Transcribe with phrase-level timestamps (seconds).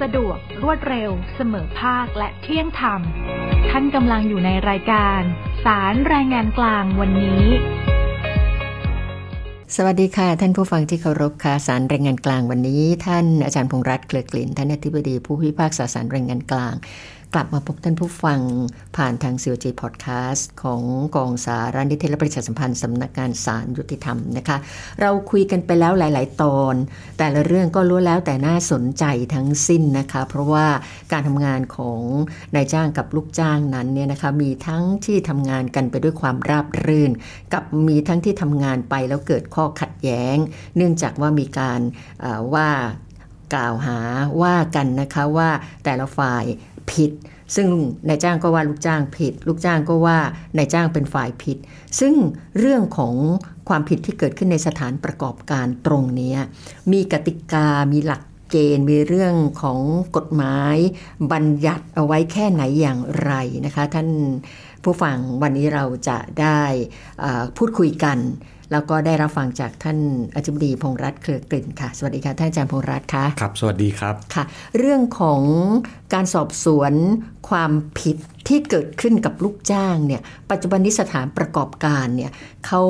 [0.00, 3.00] สะดวก รวดเร็ว เสมอภาคและเที่ยงธรรม
[3.70, 5.20] ท่านกำลังอยู่ในรายการ
[5.64, 7.44] สารแรงงานกลางวันนี้
[9.76, 16.74] สวัสดีค่ะ ท่านผู้ฟังที่เคารพค่ะสารแรงงานกลางวันนี้ ท่านอาจารย์พงษ์รัตน์เกลือกลิ่นท่านอธิบดีผู้พิพากษาสารแรงงานกลาง
[17.34, 18.40] กลับมาพบท่านผู้ฟัง
[18.96, 20.82] ผ่านทาง COG Podcast ของ
[21.16, 24.56] กองสารนิเทศและประชาสัมพันธ์สำนักงานสารยุติธรรมนะคะ
[25.00, 26.74] เราคุยกันไปแล้วหลาย ๆ ตอน
[27.18, 29.04] แต่ละเรื่องก็ล้วนแล้วแต่น่าสนใจ
[29.34, 30.66] ทั้งสิ้นนะคะ เพราะว่า
[31.12, 32.00] การทำงานของ
[32.54, 37.10] นายจ้างกับลูกจ้างนั้นเนี่ยนะคะมีทั้งที่ทำงานกันไปด้วยความราบรื่น
[37.52, 40.36] กับมีทั้งที่ทำงานไปแล้วเกิดข้อขัดแย้ง
[40.76, 41.80] เนื่องจากว่ามีการ
[42.54, 42.68] ว่า
[43.54, 43.98] กล่าวหา
[44.42, 45.50] ว่ากันนะคะว่า
[45.84, 46.44] แต่ละฝ่าย
[46.92, 47.12] ผิด
[47.56, 47.68] ซึ่ง
[48.08, 50.18] นายจ้างก็ว่าลูกจ้างผิด ลูกจ้างก็ว่า
[50.56, 51.56] นายจ้างเป็นฝ่ายผิด
[52.00, 52.14] ซึ่ง
[52.58, 53.14] เรื่องของ
[53.68, 56.34] ความผิดที่เกิดขึ้นในสถานประกอบการตรงนี้
[56.92, 59.80] มีกติกา มีหลักเกณฑ์มีเรื่องของ
[60.16, 60.76] กฎหมาย
[61.32, 63.32] บัญญัติเอาไว้แค่ไหนอย่างไร
[63.66, 64.08] นะคะ ท่าน
[64.84, 66.60] ผู้ฟังวันนี้เราจะได้
[67.56, 68.18] พูดคุยกัน
[68.72, 69.98] แล้วก็ได้รับฟังจากท่าน
[70.36, 74.44] อธิบดีพงษ์รัตน์เครือกลิ่นค่ะ สวัสดีค่ะท่านอาจารย์พงษ์รัตน์ค่ะครับ สวัสดีครับค่ะ
[74.78, 75.42] เรื่องของ
[76.14, 76.92] การสอบสวน
[77.48, 78.16] ความผิด
[78.48, 82.30] ที่เกิดขึ้นกับลูกจ้างเนี่ยปัจจุบันนี้สถานประกอบการเนี่ย
[82.66, 82.82] เขา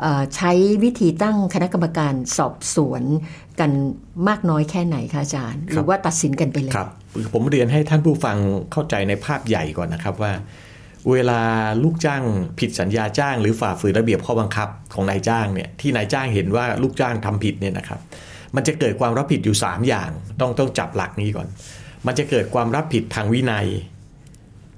[0.00, 0.52] เอ่อใช้
[0.84, 3.02] วิธีตั้งคณะกรรมการสอบสวน
[3.60, 3.70] กัน
[4.28, 6.88] มากน้อยแค่ไหนคะอาจารย์ หรือว่าตัดสินกันไปเลยครับ
[7.32, 8.36] ผมเรียนให้ท่านผู้ฟัง
[8.72, 10.32] เข้าใจในภาพใหญ่ก่อนนะครับว่า
[11.12, 11.40] เวลา
[11.84, 12.22] ลูกจ้าง
[12.58, 18.00] ผิดสัญญาจ้าง หรือฝ่าฝืนระเบียบข้อบังคับของนายจ้างเนี่ยที่นายจ้างเห็นว่าลูกจ้างทำผิดเนี่ยนะครับ
[18.54, 21.48] มันจะเกิดความรับผิดอยู่ 3 อย่าง ต้องต้องจับหลักนี้ก่อน
[22.06, 23.66] มันจะเกิดความรับผิดทางวินัย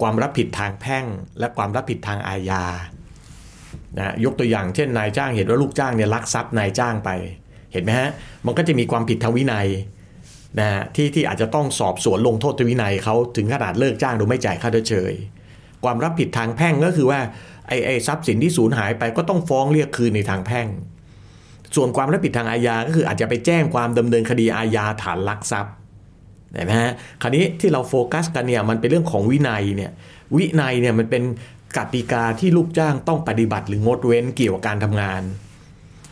[0.02, 1.04] ความรับผิดทางแพ่ง
[1.38, 2.64] และความรับผิดทางอาญา
[3.98, 7.10] นะยกตัวอย่างเช่นนายจ้างเห็นว่าลูกจ้างเนี่ยลักทรัพย์นายจ้างไป
[7.72, 8.10] เห็นไหมฮะ
[8.46, 9.68] มันก็จะมีความผิดทางวินัย
[10.58, 15.12] นะฮะที่ที่อาจจะต้องสอบสวนลงโทษทางวินัยเขาถึงขนาดเลิกจ้างโดยไม่จ่ายค่าชดเชย
[15.84, 17.20] ความรับผิดทางแพ่งก็คือว่า
[17.68, 20.66] ไอ้ไอ้ทรัพย์สินที่สูญหายไปก็ต้องฟ้องเรียกคืนในทางแพ่ง
[21.76, 25.74] ส่วนความรับผิดทางอาญาก็คืออาจจะไปแจ้งความดำเนินคดีอาญาฐานลักทรัพย์
[26.54, 29.90] เห็นไหมฮะคราวนี้ที่เราโฟกัสกันเนี่ยมันเป็นเรื่องของวินัยเนี่ย
[30.36, 31.22] วินัยเนี่ยมันเป็น
[31.76, 35.22] กติกาที่ลูกจ้างต้องปฏิบัติหรืองดเว้นเกี่ยวกับการทำงาน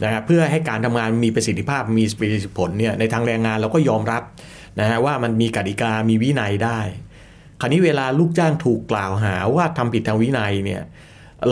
[0.04, 4.22] นะครับเพื่อให้การทำงานมีประสิทธิภาพมีประสิทธิผลเนี่ยในทางแรงงานเราก็ยอมรับ
[4.80, 6.78] นะฮะว่ามันมีกติกามีวินัยได้
[7.60, 10.82] คราวนี้เวลาลูกจ้างถูกกล่าวหาว่าทำผิดทางวินัยเนี่ย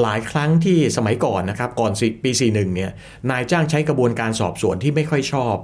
[0.02, 2.90] หลายครั้งที่สมัยก่อนนะครับก่อนสิปี 41เนี่ย
[3.30, 5.56] นายจ้างใช้กระบวนการสอบสวนที่ไม่ค่อยชอบ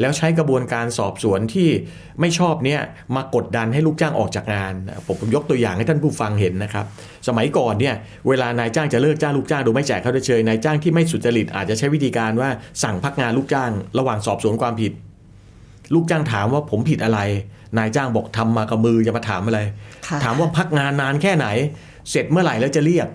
[0.00, 1.68] แล้วใช้กระบวนการสอบสวนที่
[2.20, 2.80] ไม่ชอบเนี่ย
[3.16, 4.72] มากดดันให้ลูกจ้างออกจากงาน
[5.06, 6.86] ผมผมยกตัวอย่างให้ท่านผู้ฟังเห็นนะครับ
[7.28, 7.94] สมัยก่อนเนี่ย
[8.28, 12.50] เวลานายจ้างจะเลิกจ้างลูกจ้างโดยไม่แจ่ายค่าเชยนายจ้างที่ไม่สุจริตอาจจะใช้วิธีการว่า
[12.82, 14.92] สั่งพักงานลูกจ้าง ระหว่างสอบสวนความผิด
[15.94, 17.20] ลูกจ้างถามว่าผมผิดอะไร
[17.78, 19.60] นายจ้างบอกทำมากับมือจะมาถามอะไร
[20.06, 21.46] ค่ะถามว่าพักงานนานแค่ไหน
[22.10, 23.08] เสร็จเมื่อไหร่แล้วจะเรียก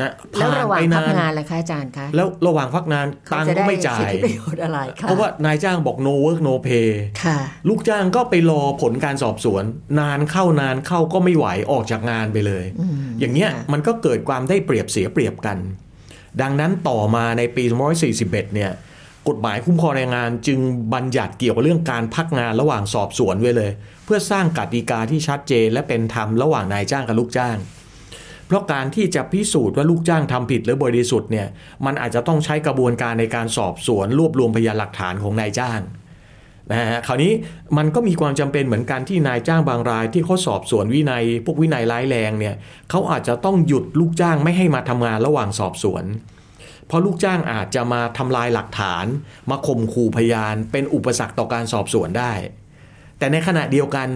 [0.00, 6.88] นะแล้วผ่นระหว่างไปพันากงานล่ะคะอาจารย์คะแล้วระหว่างพักงานเขาตังค์จะก็ได้ไม่จ่าสิทยธิประโยชน์อะไรคะเพราะว่านายจ้างบอก no work no pay
[7.24, 7.38] ค่ะ
[7.68, 9.64] ลูกจ้างก็ไปรอผลการสอบสวน
[10.00, 15.58] นานเข้านานเข้าก็ไม่ไหวออกจากงานไปเลยอืมอย่างเงี้ยค่ะมันก็เกิดความได้เปรียบเสียเปรียบกัน
[16.42, 17.64] ดังนั้นต่อมาในปี
[18.10, 18.70] 2541 เนี่ย
[19.28, 20.58] กฎหมายคุ้มครองแรงงานจึง
[20.94, 23.70] บัญญัติเกี่ยวกับเรื่องการพักงานระหว่างสอบสวนไว้เลย
[24.04, 27.56] เพื่อสร้างกติกาที่ชัดเจนและเป็นธรรมระหว่างนายจ้างกับลูกจ้าง
[28.46, 31.46] เพราะการที่จะพิสูจน์ว่าลูกจ้างทำผิดหรือบริสุทธิ์เนี่ย
[31.84, 35.80] มันอาจจะต้องใช้กระบวนการในการสอบสวน รวบรวมพยานหลักฐานของนายจ้าง
[36.70, 37.32] นะฮะคราวนี้
[37.76, 42.54] มันก็มีความจำเป็นเหมือนกันที่นายจ้างบางรายที่เขาสอบสวนวินัย พวกวินัยร้ายแรงเนี่ย
[42.90, 49.06] เขาอาจจะต้องหยุดลูกจ้างไม่ให้มาทำงานระหว่างสอบสวนเพราะลูกจ้างอาจจะมาทำลายหลักฐาน
[49.50, 52.32] มาข่มขู่พยาน เป็นอุปสรรคต่อการสอบสวนได้
[53.18, 54.08] แต่ในขณะเดียวกัน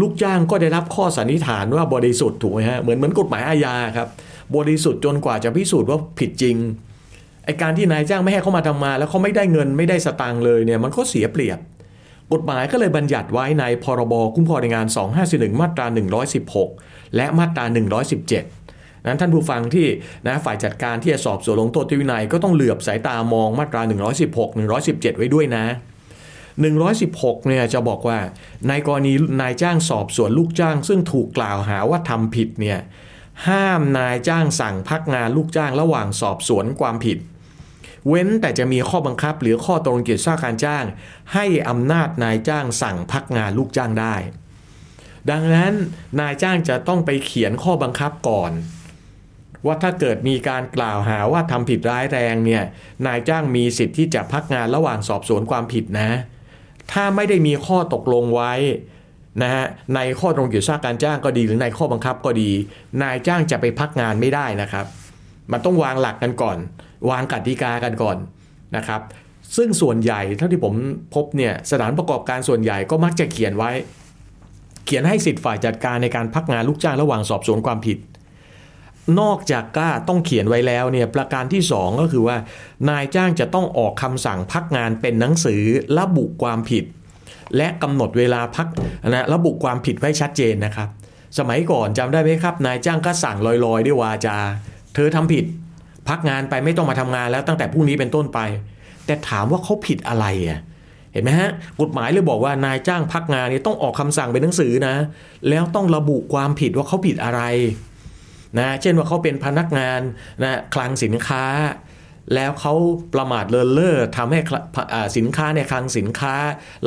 [0.00, 4.08] ลูกจ้างก็ได้รับข้อสันนิษฐานว่าบริสุทธิ์ถูกไหมฮะเหมือนเหมือนกฎหมายอาญาครับ
[4.56, 6.56] บริสุทธิ์จนกว่าจะพิสูจน์ว่าผิดจริง
[7.44, 11.58] ไอการที่นายจ้างไม่ให้เขามาทำงานแล้วเขาไม่ได้เงินไม่ได้สตางค์เลยเนี่ยมันก็เสียเปรียบ
[12.32, 14.86] กฎหมายก็เลยบัญญัติไว้ในพรบคุ้มครองแรงงาน
[15.22, 15.86] 251 มาตรา
[16.50, 17.64] 116 และมาตรา
[18.20, 18.63] 117
[19.06, 19.86] นั้นท่านผู้ฟังที่
[20.26, 23.82] นะฝ่ายจัดการที่จะสอบสวนลงโทษที่วินัยก็ต้องเหลือบสายตามองมาตรา
[24.30, 25.66] 116 117 ไว้ด้วยนะ
[26.62, 28.18] 116 เนี่ยจะบอกว่า
[28.68, 32.78] ในกรณีนายจ้างสอบสวนลูกจ้าง ซึ่งถูกกล่าวหาว่าทำผิดเนี่ย
[33.48, 37.18] ห้ามนายจ้างสั่งพักงานลูกจ้างระหว่างสอบสวนความผิด
[38.08, 40.84] เว้นแต่จะมีข้อบังคับหรือข้อตกลงเกี่ยวกับการจ้าง
[41.34, 44.14] ให้อำนาจนายจ้างสั่งพักงานลูกจ้างได้
[45.30, 45.74] ดังนั้น
[46.20, 48.52] นายจ้างจะต้องไปเขียนข้อบังคับก่อน
[49.66, 52.62] ว่าถ้าเกิดมีการกล่าวหาว่าทำผิดร้ายแรงเนี่ย
[53.06, 56.10] นายจ้างมีสิทธิ์ที่จะพักงานระหว่างสอบสวนความผิดนะ
[56.92, 58.52] ถ้าไม่ได้มีข้อตกลงไว้
[59.42, 59.64] นะฮะ
[59.94, 62.50] ในข้อตรงเกี่ยวกับการจ้างก็ดีหรือในข้อบังคับก็ดี
[63.02, 64.86] นายจ้างจะไปพักงานไม่ได้นะครับ
[65.52, 66.58] มันต้องวางหลักกันก่อน
[67.10, 68.16] วางกติกากันก่อน
[68.76, 69.00] นะครับ
[69.56, 70.74] ซึ่งส่วนใหญ่เท่าที่ผม
[71.14, 73.70] พบเนี่ยสถานประกอบการส่วนใหญ่ก็มักจะเขียนไว้
[74.84, 77.98] เขียนให้สิทธิ์ฝ่ายจัดการในการพักงานลูกจ้างระหว่างสอบสวนความผิด
[79.20, 82.36] นอกจากกล้าต้องเขียนไว้แล้วเนี่ยประการที่ 2 ก็คือว่า
[82.88, 85.62] นายจ้างจะต้องออกคำสั่งพักงานเป็นหนังสือ
[85.98, 86.84] ระบุความผิด
[87.56, 88.66] และกำหนดเวลาพัก
[89.08, 90.88] นะระบุความผิดไว้ชัดเจนนะครับ
[91.38, 94.36] สมัยก่อนจำได้ไหมครับ นายจ้างก็สั่งลอยๆ ด้วยวาจา
[94.94, 95.44] เธอทำผิด
[96.08, 98.38] พักงานไปไม่ต้องมาทำงานแล้วตั้งแต่พรุ่งนี้เป็นต้นไป
[99.06, 100.60] แต่ถามว่าเขาผิดอะไรอะ
[101.12, 104.94] เห็นไหมฮะกฎหมายเลยบอกว่านายจ้างพักงานเนี่ยต้องออกคำสั่งเป็นหนังสือนะ
[105.48, 107.40] แล้วต้องระบุความผิดว่าเขาผิดอะไร
[108.58, 110.00] นะเช่นว่าเขาเป็นพนักงาน
[110.42, 111.44] นะคลังสินค้า
[112.34, 112.74] แล้วเขา
[113.14, 114.40] ประมาทเลินเล่อทำให้
[115.16, 116.34] สินค้าในคลังสินค้า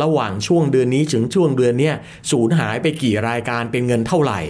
[0.01, 1.95] ระหว่างช่วงเดือนนี้ถึงช่วงเดือนเนี้ย
[2.31, 4.41] สูญหายไปกี่รายการเป็นเงินเท่าไหร่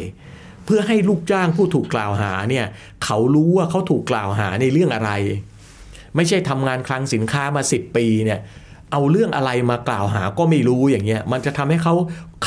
[0.66, 2.66] เพื่อให้ลูกจ้างผู้ถูกกล่าวหาเนี่ย
[3.04, 5.12] เขารู้ว่าเขาถูกกล่าวหาในเรื่องอะไร
[6.16, 8.40] ไม่ใช่ทำงานคลังสินค้ามา 10 ปีเนี่ย
[8.92, 11.94] เอาเรื่องอะไรมากล่าวหาก็ไม่รู้อย่างเงี้ยมันจะทำให้เขา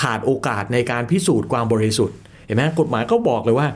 [0.01, 3.69] ขาดโอกาสในการพิสูจน์ความบริสุทธิ์เห็นไหมกฎหมายก็บอกเลยว่า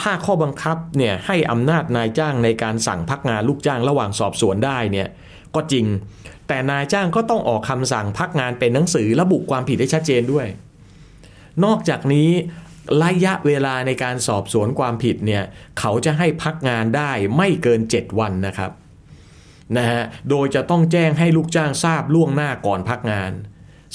[0.00, 5.08] ถ้าข้อบังคับเนี่ยให้อำนาจนายจ้างในการสั่งพักงานลูกจ้างระหว่างสอบสวนได้เนี่ย
[5.54, 5.86] ก็จริง
[6.48, 10.46] แต่นายจ้างก็ต้องออกคำสั่งพักงานเป็นหนังสือระบุความผิดให้ชัดเจนด้วย
[11.64, 12.30] นอกจากนี้
[13.02, 15.42] ระยะเวลาในการสอบสวนความผิดเนี่ย
[15.78, 18.70] เขาจะให้พักงานได้ไม่เกิน 7 วันนะครับ
[19.76, 23.32] นะฮะโดยจะต้องแจ้งให้ลูกจ้างทราบล่วงหน้าก่อนพักงาน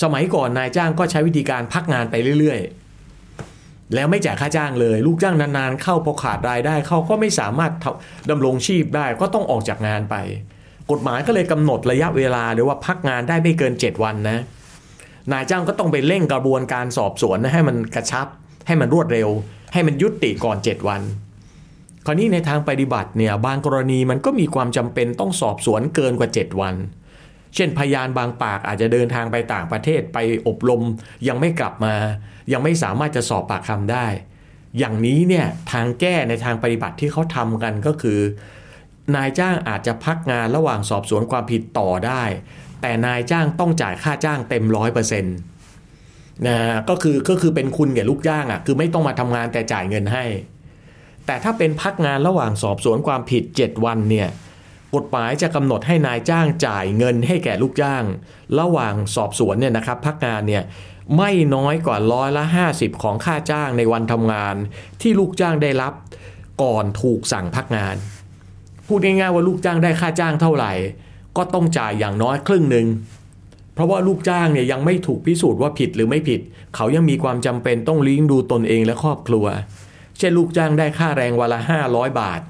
[0.02, 2.87] สมัยก่อนนายจ้างก็ใช้วิธีการพักงานไปเรื่อยๆ
[3.96, 7.72] แล้วไม่จ่ายค่าจ้างเลย ลูกจ้างนานๆ เข้าพอขาดรายได้เขาก็ไม่สามารถ
[8.30, 10.16] ดำรงชีพได้ก็ต้องออกจากงานไป
[10.92, 14.40] กฎหมายก็เลยกำหนดระยะเวลาเลยว่าพักงานได้ไม่เกิน 7 วันนะ
[15.32, 18.28] นายจ้างก็ต้องไปเร่งกระบวนการสอบสวนให้มันกระชับ
[18.68, 19.30] ให้มันรวดเร็ว
[19.74, 21.02] ให้มันยุติก่อน 7 วัน
[22.06, 26.76] คราวนี้ในทางปฏิบัติเนี่ยบางกรณีมันก็มีความจำเป็นต้องสอบสวนเกินกว่า 7 วัน
[27.56, 30.18] เช่นพยานบางปากอาจจะเดินทางไปต่างประเทศไป
[30.48, 30.82] อบรม
[31.28, 31.96] ยังไม่กลับมา
[32.52, 34.08] ยังไม่สามารถจะสอบปากคำได้
[34.78, 38.20] อย่างนี้เนี่ยทางแก้ในทางปฏิบัติที่เขาทำกันก็คือ
[39.16, 42.24] นายจ้างอาจจะพักงานระหว่างสอบสวนความผิดต่อได้
[42.82, 45.36] แต่นายจ้างต้องจ่ายค่าจ้างเต็มร้อยเปอร์เซ็นต์
[46.48, 46.58] นะ
[46.90, 50.26] ก็คือก็คือเป็นคุณแก่ลูกจ้างอะคือไม่ต้องมาทำงานแต่จ่ายเงินให้
[51.26, 54.28] แต่ถ้าเป็นพักงานระหว่างสอบสวนความผิด 7 วันเนี่ย
[54.98, 58.04] กฎหมายจะกำหนดให้นายจ้างจ่ายเงินให้แก่ลูกจ้าง
[58.60, 60.64] ระหว่างสอบสวนเนี่ยนะครับพักงานเนี่ย
[61.18, 64.56] ไม่น้อยกว่าร้อยละ 50 ของค่าจ้างในวันทำงาน
[65.02, 65.94] ที่ลูกจ้างได้รับ
[66.64, 67.96] ก่อนถูกสั่งพักงาน
[68.88, 70.74] พูดง่ายๆว่าลูกจ้างได้ค่าจ้างเท่าไหร่
[71.38, 72.88] ก็ต้องจ่ายอย่างน้อยครึ่งหนึ่ง
[73.74, 76.40] เพราะว่าลูกจ้างเนี่ยยังไม่ถูกพิสูจน์ว่าผิดหรือไม่ผิด
[76.76, 79.46] เขายังมีความจำเป็นต้องเลี้ยงดูตนเองและครอบครัว
[80.18, 81.60] เช่นลูกจ้างได้ค่าแรงวันละ
[81.90, 82.42] 500 บาท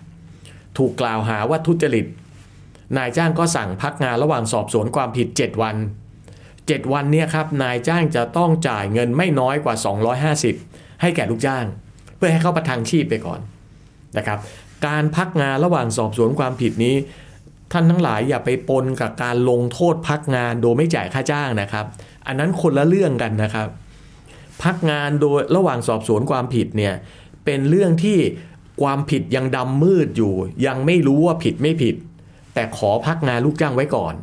[0.78, 2.06] ถูกกล่าวหาว่าทุจริต
[2.98, 5.76] นายจ้างก็สั่งพักงานระหว่างสอบสวนความผิด 7 วัน
[6.34, 9.76] 7 วันเนี่ยครับนายจ้างจะต้องจ่ายเงินไม่น้อยกว่า
[10.38, 11.66] 250 ให้แก่ลูกจ้าง
[12.18, 13.40] เพื่อให้เขาประทังชีพไปก่อน
[14.18, 14.40] นะครับ
[14.88, 16.96] การพักงานระหว่างสอบสวนความผิดนี้
[17.72, 21.86] ท่านทั้งหลายอย่าไปปนกับการลงโทษพักงานโดยไม่จ่ายค่าจ้างนะครับ
[22.28, 23.68] อันนั้นคนละเรื่องกันนะครับ
[24.64, 26.94] พักงานโดยระหว่างสอบสวนความผิดเนี่ย
[27.46, 28.20] เป็นเรื่องที่
[28.82, 30.34] ความผิดยังดำมืดอยู่
[30.66, 31.96] ยังไม่รู้ว่าผิดไม่ผิด
[32.58, 34.16] แต่ขอพักงานลูกจ้างไว้ก่อน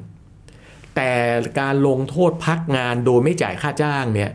[0.97, 1.11] แต่
[1.61, 4.31] การลงโทษพักงานโดยไม่จ่ายค่าจ้างเนี่ย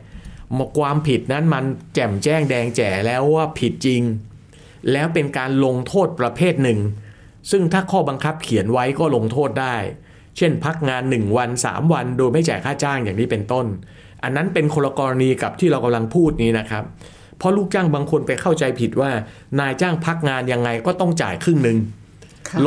[0.78, 1.64] ความผิดนั้นมัน
[1.96, 4.02] แจ่มแจ้งแดงแจ๋แล้วว่าผิดจริง
[4.92, 6.80] แล้วเป็นการลงโทษประเภทหนึ่ง
[7.52, 9.76] ซึ่งถ้าข้อบังคับเขียนไว้ก็ลงโทษได้
[10.38, 13.66] เช่น พักงาน 1 วัน 3 วัน โดยไม่จ่ายค่าจ้างอย่างนี้เป็นต้น
[14.24, 16.84] อันนั้นเป็นคนละกรณีกับที่เรากำลังพูดนี้นะครับ
[17.38, 19.12] เพราะลูกจ้างบางคนไปเข้าใจผิดว่า
[19.60, 21.78] นายจ้างพักงานยังไงก็ต้องจ่ายครึ่งหนึ่ง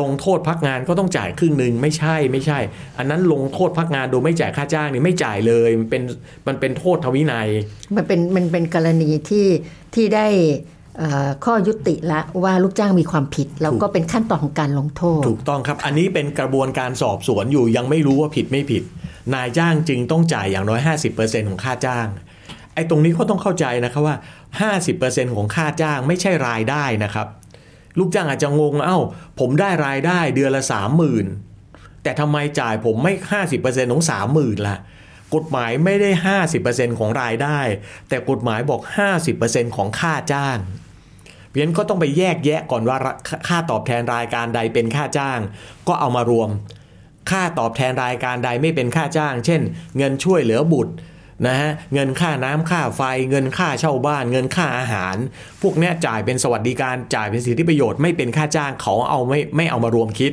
[0.00, 2.58] ลงโทษพักงานก็ต้องจ่ายครึ่งหนึ่งไม่ใช่ไม่ใช่
[2.98, 6.02] อันนั้นลงโทษพักงานโดยไม่จ่ายค่าจ้างนี่ไม่จ่ายเลย มันเป็น
[6.48, 7.48] มันเป็นโทษทวินัย
[7.96, 9.46] มันเป็นมันเป็นกรณีที่
[9.94, 10.26] ที่ได้
[10.98, 18.82] เอ่อข้อยุติละว่าลูกจ้างมีความผิด แล้วก็เป็นขั้นตอนของการลงโทษ ถูกต้องครับ อันนี้เป็นกระบวนการสอบสวนอยู่ยังไม่รู้ว่าผิดไม่ผิด
[19.34, 20.80] นายจ้างจึงต้องจ่ายอย่างน้อย
[21.14, 22.06] 50%ของค่าจ้าง
[22.74, 24.16] ไอ้ตรงนี้ก็ต้องเข้าใจนะครับว่า
[24.76, 27.26] 50%ของค่าจ้างไม่ใช่รายได้นะครับ
[27.98, 28.98] ลูกจ้างอาจจะงง เอ้า
[29.40, 30.62] ผมได้รายได้เดือนละ
[31.32, 33.14] 30,000แต่ทำไมจ่ายผมไม่
[33.52, 34.02] 50%ของ
[34.34, 34.76] 30,000ล่ะ
[35.34, 36.10] กฎหมายไม่ได้
[36.54, 37.60] 50%ของรายได้
[38.08, 38.80] แต่กฎหมายบอก
[39.28, 40.58] 50%ของค่าจ้าง
[41.48, 42.96] เพราะฉะนั้นก็ต้องไปแยกแยะก่อนว่า
[43.48, 45.40] ค่าตอบแทนรายการใดเป็นค่าจ้าง
[45.88, 46.50] ก็เอามารวม
[47.30, 49.60] ค่าตอบแทนรายการใดไม่เป็นค่าจ้าง เช่น
[49.96, 50.92] เงินช่วยเหลือบุตร
[51.46, 55.16] นะฮะเงินค่าน้ำค่าไฟ เงินค่าเช่าบ้าน เงินค่าอาหาร
[55.62, 60.32] พวกนี้จ่ายเป็นสวัสดิการจ่ายเป็นสิทธิประโยชน์ไม่เป็นค่าจ้างเขาเอาไม่ไม่เอามารวมคิด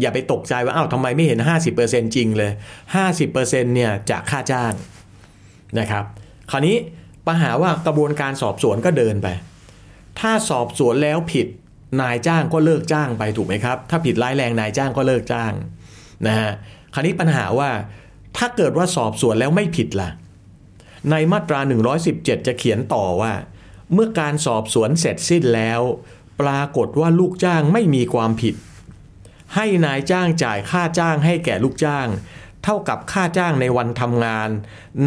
[0.00, 1.38] อย่าไปตกใจว่าอ้าวทำไมไม่เห็น
[1.76, 2.50] 50%จริงเลย
[3.12, 4.72] 50%เนี่ยจากค่าจ้าง
[5.78, 6.04] นะครับ
[6.50, 6.76] คราวนี้
[7.26, 9.28] ปัญหาว่ากระบวนการสอบสวนก็เดินไป
[10.20, 11.46] ถ้าสอบสวนแล้วผิด
[12.00, 15.52] นายจ้างก็เลิกจ้างไปถูกไหมครับ ถ้าผิดร้ายแรงนายจ้างก็เลิกจ้าง
[16.26, 16.50] นะฮะ
[16.94, 17.70] คราวนี้ปัญหาว่า
[18.36, 20.10] ถ้าเกิดว่าสอบสวนแล้วไม่ผิดล่ะ
[21.10, 21.60] ในมาตรา
[22.04, 23.32] 117 จะเขียนต่อว่า
[23.92, 25.80] เมื่อการสอบสวนเสร็จสิ้นแล้ว
[26.40, 28.54] ปรากฏว่าลูกจ้างไม่มีความผิด
[29.54, 32.08] ให้นายจ้างจ่ายค่าจ้างให้แก่ลูกจ้าง
[32.64, 34.50] เท่ากับค่าจ้างในวันทำงาน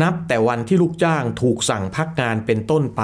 [0.01, 3.03] นับแต่วันที่ลูกจ้างถูกสั่งพักงานเป็นต้นไป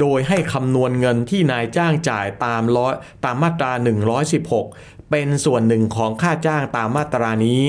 [0.00, 3.72] โดยให้คำนวณเงินที่นายจ้างจ่ายตามร้อยตามมาตรา
[4.42, 7.62] 116 เป็นส่วนหนึ่งของค่าจ้างตามมาตรานี้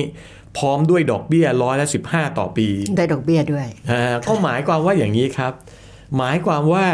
[0.58, 2.68] พร้อมด้วยดอกเบี้ยร้อยละ15ต่อปี
[2.98, 5.54] ได้ดอกเบี้ยด้วยอ่าก็หมายความว่าอย่างนี้ครับ
[6.18, 6.86] หมายความว่า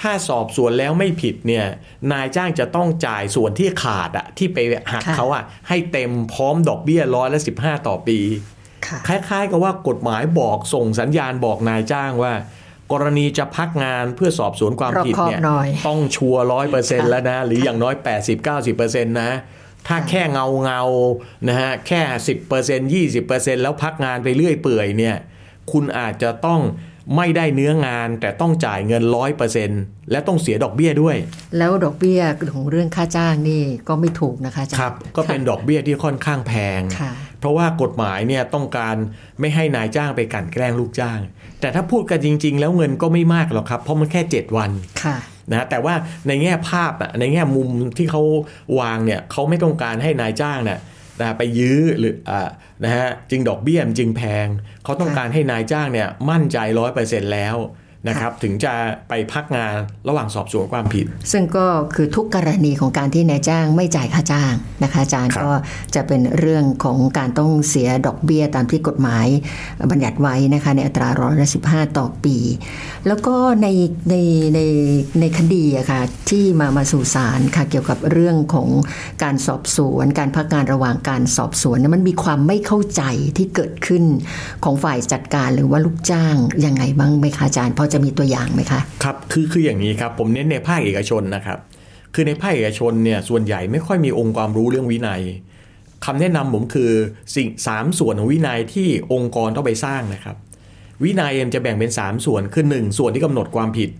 [0.00, 1.66] ถ้าสอบสวนแล้วไม่ผิดเนี่ย
[2.12, 4.58] นายจ้างจะต้องจ่ายส่วนที่ขาดอะที่ไป
[4.92, 8.18] หักค่ะเขาอะให้เต็มพร้อมดอกเบี้ยร้อยละ15ต่อปี
[8.86, 12.32] ค่ะคล้ายๆกับว่ากฎหมายบอกส่งสัญญาณบอกนายจ้างว่า
[12.92, 17.94] กรณีจะพักงานเพื่อสอบสวนความผิดเนี่ยรอบคอบหน่อยต้องชัวร์ร้อยเปอร์เซ็นต์ค่ะแล้วนะ หรืออย่างน้อย
[18.48, 19.30] 80-90%นะ
[19.88, 22.00] ถ้าค่ะแค่เงาเงาๆนะฮะแค่
[22.42, 25.16] 10% 20%แล้วพักงานไปเรื่อยเปื่อยเนี่ย
[25.72, 26.60] คุณอาจจะต้อง
[27.16, 29.02] ไม่ได้เนื้องานแต่ต้องจ่ายเงิน
[29.56, 31.16] 100%และต้องเสียดอกเบี้ยด้วย
[31.58, 32.20] แล้วดอกเบี้ย
[32.54, 38.96] ของเรื่องค่าจ้างนี่ก็ไม่ถูกนะคะอาจารย์ครับก็เป็นดอกเบี้ยที่ค่อนข้างแพงค่ะเพราะว่ากฎหมายเนี่ยต้องการ
[39.40, 41.18] ไม่ให้นายจ้างไปกลั่นแกล้งลูกจ้าง
[41.60, 44.70] แต่ถ้าพูดกันจริง ๆ แล้วเงินก็ไม่มากหรอกครับ เพราะมันแค่ 7 วัน
[45.04, 45.16] ค่ะ
[45.52, 45.94] นะแต่ว่า
[46.28, 48.22] ในแง่ภาพในแง่มุมที่เขา
[48.80, 50.80] วางเนี่ยเขาไม่ต้องการให้นายจ้างเนี่ย
[51.20, 52.48] นะไปยื้อหรืออ่า
[52.84, 54.46] นะฮะจึงดอกเบี้ยมจึงแพง
[54.84, 57.56] เขาต้องการให้นายจ้างเนี่ยมั่นใจร้อยเปอร์เซ็นต์แล้ว
[58.06, 58.74] นะครับถึงจะ
[59.08, 59.74] ไปพักงาน
[60.08, 64.52] ระหว่างสอบสวนความผิด ซึ่งก็คือทุกกรณีของการที่นายจ้างไม่จ่ายค่าจ้าง
[64.82, 65.52] นะคะอาจารย์ครับก็
[65.94, 69.26] จะเป็นเรื่องของการต้องเสียดอกเบี้ยตามที่กฎหมาย
[69.90, 72.36] บัญญัติไว้นะคะในอัตราร้อยละสิบห้าต่อปี
[73.06, 73.68] แล้วก็ใน
[74.10, 74.14] ใน
[74.54, 74.60] ใน
[75.20, 76.00] ในคดีอะค่ะ
[76.30, 78.68] ที่มามาสู่ศาลค่ะเกี่ยวกับเรื่องของ
[79.22, 83.02] การสอบสวน การพักงานระหว่างการสอบสวนเนี่ยมันมีความไม่เข้าใจ
[83.36, 84.04] ที่เกิดขึ้น
[84.64, 91.58] ของฝ่ายจัดการหรือว่าลูกจ้างยังไงบ้างไหมคะอาจารย์พอจะมีตัวอย่างไหมคะ ครับ คือคืออย่างนี้ครับ ผมเน้นในภาคเอกชนนะครับ
[92.14, 95.22] คือในภาคเอกชนเนี่ยส่วนใหญ่ไม่ค่อยมีองค์ความรู้เรื่องวินัย
[96.04, 96.90] คำแนะนำผมคือ
[97.36, 100.36] สิ่งสามส่วนของวินัยที่องค์กรต้องไปสร้างนะครับ
[101.04, 103.90] วินัยมันจะแบ่งเป็น 3 ส่วนคือ 1 ส่วนที่กำหนดความผิด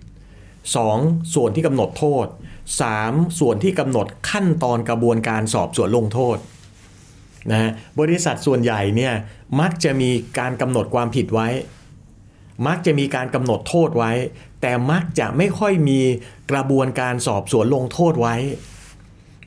[0.61, 2.25] 2 ส่วนที่กำหนดโทษ
[2.83, 6.37] 3 ส่วนที่กำหนดขั้นตอนกระบวนการสอบสวนลงโทษ
[7.51, 9.13] นะฮะบริษัทส่วนใหญ่เนี่ย
[9.59, 11.47] มักจะมีการกำหนดความผิดไว้
[12.67, 14.11] มักจะมีการกำหนดโทษไว้
[14.61, 15.99] แต่มักจะไม่ค่อยมี
[16.51, 18.35] กระบวนการสอบสวนลงโทษไว้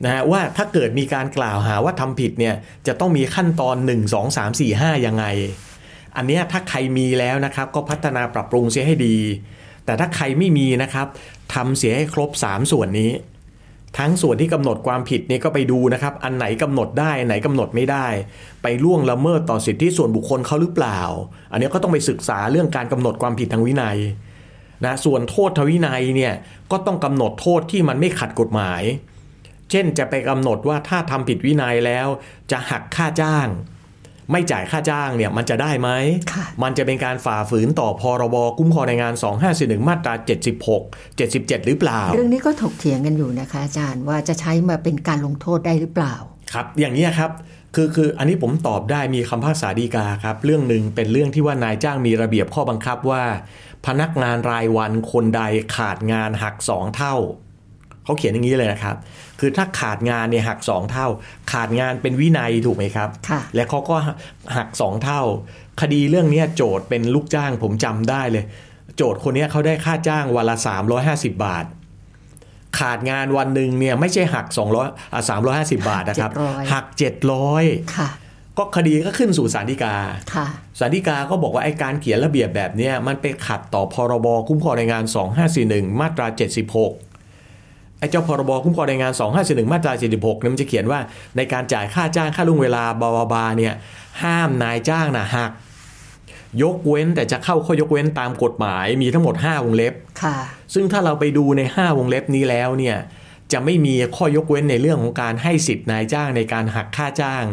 [0.03, 2.55] นะฮะว่าถ้าเกิดมีการกล่าวหาว่าทำผิดเนี่ย
[2.87, 5.25] จะต้องมีขั้นตอน 1 2 3 4 5ยังไง
[6.15, 9.17] อันเนี้ยถ้าใครมีแล้วนะครับก็พัฒนาปรับปรุงเสียให้ดี
[9.85, 11.07] แต่ถ้าใครไม่มีนะครับ
[11.53, 13.11] ทำเสียให้ครบ 3 ส่วนนี้
[13.97, 18.07] ทั้งส่วนที่กำหนดความผิดนี่ก็ไปดูนะครับ อันไหนกำหนดได้อันไหนกำหนดไม่ได้
[18.63, 20.99] ไปล่วงละเมิดต่อสิทธิส่วนบุคคลเขาหรือเปล่า
[21.51, 23.97] อันนี้ก็ต้องไปศึกษาเรื่องการกำหนดความผิดทางวินัย
[24.85, 26.33] นะส่วนโทษทางวินัยเนี่ย
[26.71, 28.81] ก็ต้องกำหนดโทษที่มันไม่ขัดกฎหมาย
[29.71, 32.07] เช่นจะไปกำหนดว่าถ้าทำผิดวินัยแล้ว
[32.51, 33.47] จะหักค่าจ้าง
[34.31, 35.89] ไม่จ่ายค่าจ้างเนี่ยมันจะได้ไหม
[36.33, 39.13] ค่ะมันจะเป็นการฝ่าฝืนต่อพรบคุ้มครองแรงงาน
[39.51, 40.13] 2541 มาตรา
[40.67, 46.15] 76 77 หรือเปล่า เรื่องนี้ก็ถกเถียงกันอยู่นะคะอาจารย์ว่าจะใช้มาเป็นการลงโทษได้หรือเปล่า
[46.53, 47.31] ครับ อย่างนี้ยครับ
[47.75, 53.23] คือคืออันนี้ผมตอบได้มีคำพิพากษาดีกาครับ เรื่องหนึ่งเป็นเรื่องที่ว่านายจ้างมีระเบียบข้อบังคับว่า
[53.85, 55.41] พนักงานรายวันคนใด
[55.75, 57.15] ขาดงานหัก2เท่า
[58.03, 58.95] เขาเขียนอย่างนี้เลยนะครับ
[59.39, 61.07] คือถ้าขาดงานเนี่ยหัก 2 เท่า
[61.51, 63.95] ขาดงานเป็นวินัยถูกไหมครับค่ะและเขาก็
[64.57, 65.21] หัก 2 เท่า
[65.81, 68.43] คดีเรื่องเนี้ยโจทย์เป็นลูกจ้างผมจำได้เลย
[68.97, 70.55] โจทย์คนเนี้ยเขาได้ค่าจ้างวันละ
[71.01, 71.65] 350 บาท
[72.79, 74.45] ขาดงานวันหนึ่งเนี่ยไม่ใช่หัก
[74.79, 75.21] 200อะ
[75.53, 76.85] 350 บาทนะครับ700หัก
[77.39, 78.09] 700ค่ะ
[78.57, 79.95] ก็คดีก็ขึ้นสู่ศาลฎีกา
[80.33, 80.45] ค่ะ
[80.79, 85.03] ศาลฎีกาก็บอกว่าไอ้การเขียนระเบียบแบบเนี้ยมันไปขัดต่อพรบคุ้มครองแรงงาน
[85.51, 86.27] 2541 มาตรา
[86.73, 87.12] 76
[88.03, 90.99] ไอ้เจ้าพรบคุ้มครองแรงงาน 2541 มาตรา 76เนี่ยมันจะเขียนว่า
[91.37, 93.73] ในการจ่ายค่าจ้างค่าล่วงเวลาบาบาบาเนี่ย
[94.23, 95.51] ห้ามนายจ้างนะหัก
[96.63, 99.93] ยกเว้นแต่จะเข้าข้อยกเว้นตามกฎหมายมีทั้งหมด 5 วงเล็บ
[100.23, 100.35] ค่ะ
[100.73, 102.97] ซึ่งถ้าเราไปดูใน 5 วงเล็บนี้แล้วเนี่ย
[103.53, 107.43] จะไม่มีข้อยกเว้นในเรื่องของการให้สิทธิ์นายจ้างในการหักค่าจ้าง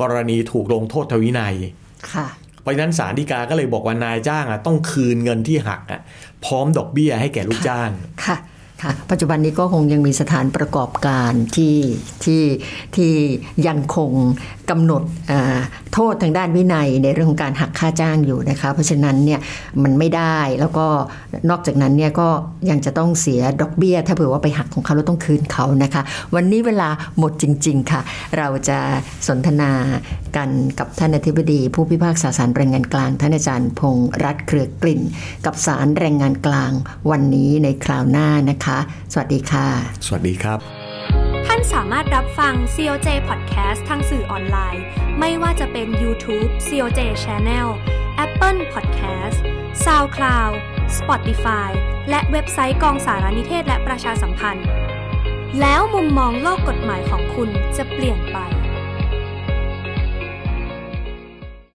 [0.00, 1.54] กรณีถูกลงโทษทางวินัย
[2.12, 2.26] ค่ะ
[2.60, 6.00] เพราะฉะนั้นศาลฎีกาก็เลยบอกว่านายจ้างอะต้องคืนเงินที่หักอะ
[6.44, 7.90] พร้อมดอกเบี้ยให้แก่ลูกจ้าง
[8.24, 8.36] ค่ะ
[8.82, 11.76] ค่ะปัจจุบันนี้ก็คงยังมีสถานประกอบการที่
[12.24, 12.42] ที่
[12.96, 13.12] ที่
[13.66, 14.10] ยังคง
[14.72, 15.02] กำหนด
[15.94, 19.40] โทษทางด้านวินัยในเรื่องของการหักค่าจ้างอยู่นะคะ เพราะฉะนั้นเนี่ย
[19.82, 20.86] มันไม่ได้แล้วก็
[21.50, 22.28] นอกจากนั้นเนี่ยก็
[22.70, 26.02] ยังจะต้องเสียดอกเบี้ย ถ้าเผื่อว่าไปหักของเขาแล้วต้องคืนเขานะคะ
[26.34, 26.88] วันนี้เวลา
[27.18, 28.00] หมดจริง ๆ ค่ะ
[28.38, 28.78] เราจะ
[29.28, 29.72] สนทนา
[30.36, 35.00] กันกับท่านอธิบดี ผู้พิพากษาศาลแรงงานกลาง ท่านอาจารย์พงษ์รัฐเครือกลิ่น
[35.46, 36.72] กับศาลแรงงานกลาง
[37.10, 38.78] วันนี้ในคราวหน้านะคะ
[39.12, 39.66] สวัสดีค่ะ
[40.06, 44.84] สวัสดีครับานสามารถรับฟัง COJ Podcast ทางสื่อออนไลน์
[45.18, 47.68] ไม่ว่าจะเป็น YouTube COJ Channel
[48.24, 49.38] Apple Podcast
[49.84, 50.52] SoundCloud
[50.98, 51.70] Spotify
[52.10, 54.66] และเว็บไซต์กองสารนิเทศและประชาสัมพันธ์
[55.60, 58.38] แล้วมุมมองโลกกฎหมายของคุณจะเปลี่ยนไป